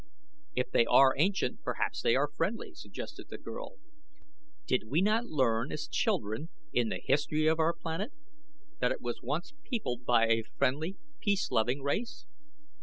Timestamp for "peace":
11.19-11.51